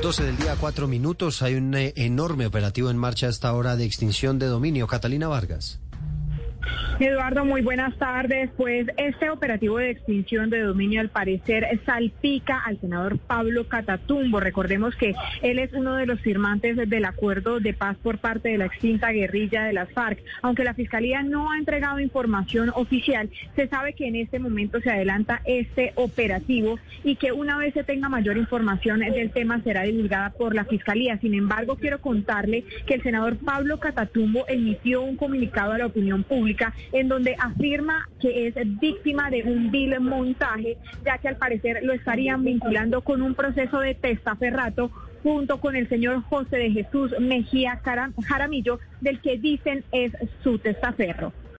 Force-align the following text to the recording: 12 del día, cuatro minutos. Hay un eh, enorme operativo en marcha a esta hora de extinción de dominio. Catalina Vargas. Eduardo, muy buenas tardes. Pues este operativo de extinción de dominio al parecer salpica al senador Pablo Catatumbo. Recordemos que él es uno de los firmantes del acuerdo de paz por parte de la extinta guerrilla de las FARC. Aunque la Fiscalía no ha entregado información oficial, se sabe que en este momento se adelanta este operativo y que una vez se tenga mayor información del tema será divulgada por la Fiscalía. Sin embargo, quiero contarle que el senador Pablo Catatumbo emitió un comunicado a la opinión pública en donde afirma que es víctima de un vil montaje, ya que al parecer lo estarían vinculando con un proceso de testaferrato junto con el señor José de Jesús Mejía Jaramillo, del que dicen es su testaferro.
12 0.00 0.24
del 0.24 0.36
día, 0.36 0.56
cuatro 0.58 0.88
minutos. 0.88 1.42
Hay 1.42 1.54
un 1.54 1.74
eh, 1.74 1.92
enorme 1.96 2.46
operativo 2.46 2.90
en 2.90 2.96
marcha 2.96 3.26
a 3.26 3.30
esta 3.30 3.52
hora 3.52 3.76
de 3.76 3.84
extinción 3.84 4.38
de 4.38 4.46
dominio. 4.46 4.86
Catalina 4.86 5.28
Vargas. 5.28 5.80
Eduardo, 7.04 7.44
muy 7.44 7.62
buenas 7.62 7.98
tardes. 7.98 8.50
Pues 8.56 8.86
este 8.96 9.28
operativo 9.28 9.78
de 9.78 9.90
extinción 9.90 10.50
de 10.50 10.60
dominio 10.60 11.00
al 11.00 11.08
parecer 11.08 11.80
salpica 11.84 12.62
al 12.64 12.80
senador 12.80 13.18
Pablo 13.18 13.66
Catatumbo. 13.66 14.38
Recordemos 14.38 14.94
que 14.94 15.12
él 15.42 15.58
es 15.58 15.72
uno 15.72 15.96
de 15.96 16.06
los 16.06 16.20
firmantes 16.20 16.76
del 16.76 17.04
acuerdo 17.04 17.58
de 17.58 17.74
paz 17.74 17.96
por 18.00 18.18
parte 18.18 18.50
de 18.50 18.58
la 18.58 18.66
extinta 18.66 19.10
guerrilla 19.10 19.64
de 19.64 19.72
las 19.72 19.90
FARC. 19.90 20.22
Aunque 20.42 20.62
la 20.62 20.74
Fiscalía 20.74 21.24
no 21.24 21.50
ha 21.50 21.58
entregado 21.58 21.98
información 21.98 22.70
oficial, 22.72 23.28
se 23.56 23.66
sabe 23.66 23.94
que 23.94 24.06
en 24.06 24.14
este 24.14 24.38
momento 24.38 24.80
se 24.80 24.90
adelanta 24.92 25.42
este 25.44 25.94
operativo 25.96 26.78
y 27.02 27.16
que 27.16 27.32
una 27.32 27.58
vez 27.58 27.74
se 27.74 27.82
tenga 27.82 28.08
mayor 28.08 28.36
información 28.36 29.00
del 29.00 29.32
tema 29.32 29.60
será 29.64 29.82
divulgada 29.82 30.30
por 30.30 30.54
la 30.54 30.66
Fiscalía. 30.66 31.18
Sin 31.18 31.34
embargo, 31.34 31.74
quiero 31.74 32.00
contarle 32.00 32.62
que 32.86 32.94
el 32.94 33.02
senador 33.02 33.38
Pablo 33.38 33.80
Catatumbo 33.80 34.44
emitió 34.46 35.02
un 35.02 35.16
comunicado 35.16 35.72
a 35.72 35.78
la 35.78 35.86
opinión 35.86 36.22
pública 36.22 36.72
en 36.92 37.08
donde 37.08 37.36
afirma 37.38 38.08
que 38.20 38.46
es 38.46 38.54
víctima 38.80 39.30
de 39.30 39.42
un 39.42 39.70
vil 39.70 39.98
montaje, 40.00 40.76
ya 41.04 41.18
que 41.18 41.28
al 41.28 41.36
parecer 41.36 41.80
lo 41.82 41.92
estarían 41.92 42.44
vinculando 42.44 43.02
con 43.02 43.22
un 43.22 43.34
proceso 43.34 43.80
de 43.80 43.94
testaferrato 43.94 44.90
junto 45.22 45.60
con 45.60 45.76
el 45.76 45.88
señor 45.88 46.22
José 46.22 46.56
de 46.56 46.70
Jesús 46.70 47.14
Mejía 47.20 47.80
Jaramillo, 48.26 48.80
del 49.00 49.20
que 49.20 49.38
dicen 49.38 49.84
es 49.92 50.12
su 50.42 50.58
testaferro. 50.58 51.32